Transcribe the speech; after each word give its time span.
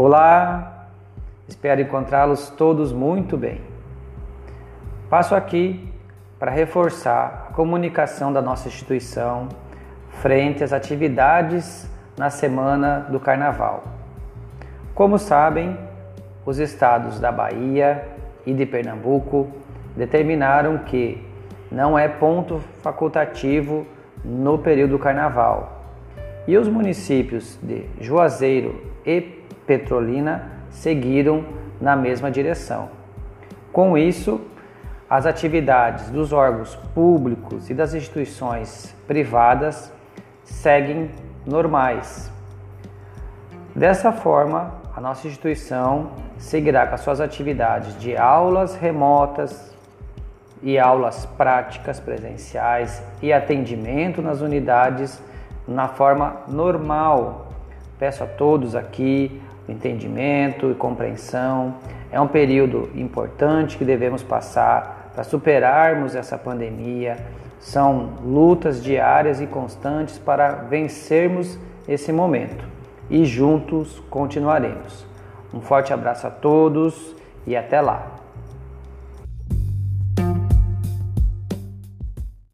Olá, 0.00 0.86
espero 1.48 1.80
encontrá-los 1.80 2.50
todos 2.50 2.92
muito 2.92 3.36
bem. 3.36 3.60
Passo 5.10 5.34
aqui 5.34 5.92
para 6.38 6.52
reforçar 6.52 7.48
a 7.50 7.52
comunicação 7.52 8.32
da 8.32 8.40
nossa 8.40 8.68
instituição 8.68 9.48
frente 10.22 10.62
às 10.62 10.72
atividades 10.72 11.90
na 12.16 12.30
semana 12.30 13.08
do 13.10 13.18
Carnaval. 13.18 13.82
Como 14.94 15.18
sabem, 15.18 15.76
os 16.46 16.60
estados 16.60 17.18
da 17.18 17.32
Bahia 17.32 18.06
e 18.46 18.54
de 18.54 18.64
Pernambuco 18.64 19.48
determinaram 19.96 20.78
que 20.78 21.26
não 21.72 21.98
é 21.98 22.06
ponto 22.06 22.60
facultativo 22.84 23.84
no 24.24 24.58
período 24.58 24.90
do 24.90 24.98
Carnaval. 25.00 25.82
E 26.46 26.56
os 26.56 26.68
municípios 26.68 27.58
de 27.60 27.84
Juazeiro 28.00 28.80
e 29.04 29.38
Petrolina 29.68 30.50
seguiram 30.70 31.44
na 31.78 31.94
mesma 31.94 32.30
direção. 32.30 32.88
Com 33.70 33.98
isso, 33.98 34.40
as 35.10 35.26
atividades 35.26 36.08
dos 36.08 36.32
órgãos 36.32 36.74
públicos 36.94 37.68
e 37.68 37.74
das 37.74 37.92
instituições 37.92 38.96
privadas 39.06 39.92
seguem 40.42 41.10
normais. 41.46 42.32
Dessa 43.76 44.10
forma, 44.10 44.72
a 44.96 45.00
nossa 45.02 45.28
instituição 45.28 46.12
seguirá 46.38 46.86
com 46.86 46.94
as 46.94 47.02
suas 47.02 47.20
atividades 47.20 47.98
de 48.00 48.16
aulas 48.16 48.74
remotas 48.74 49.76
e 50.62 50.78
aulas 50.78 51.26
práticas 51.26 52.00
presenciais 52.00 53.02
e 53.20 53.34
atendimento 53.34 54.22
nas 54.22 54.40
unidades 54.40 55.22
na 55.66 55.88
forma 55.88 56.38
normal. 56.48 57.52
Peço 57.98 58.24
a 58.24 58.26
todos 58.26 58.74
aqui 58.74 59.40
entendimento 59.68 60.70
e 60.70 60.74
compreensão. 60.74 61.74
É 62.10 62.20
um 62.20 62.28
período 62.28 62.88
importante 62.94 63.76
que 63.76 63.84
devemos 63.84 64.22
passar 64.22 65.10
para 65.14 65.24
superarmos 65.24 66.14
essa 66.14 66.38
pandemia. 66.38 67.16
São 67.60 68.14
lutas 68.24 68.82
diárias 68.82 69.40
e 69.40 69.46
constantes 69.46 70.18
para 70.18 70.52
vencermos 70.52 71.58
esse 71.86 72.12
momento 72.12 72.64
e 73.10 73.24
juntos 73.24 74.02
continuaremos. 74.10 75.06
Um 75.52 75.60
forte 75.60 75.92
abraço 75.92 76.26
a 76.26 76.30
todos 76.30 77.14
e 77.46 77.56
até 77.56 77.80
lá! 77.80 78.27